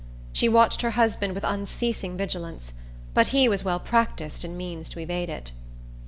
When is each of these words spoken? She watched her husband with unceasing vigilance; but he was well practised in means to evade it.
She 0.33 0.49
watched 0.49 0.81
her 0.81 0.89
husband 0.97 1.35
with 1.35 1.43
unceasing 1.43 2.17
vigilance; 2.17 2.73
but 3.13 3.27
he 3.27 3.47
was 3.47 3.63
well 3.63 3.79
practised 3.79 4.43
in 4.43 4.57
means 4.57 4.89
to 4.89 4.99
evade 4.99 5.29
it. 5.29 5.51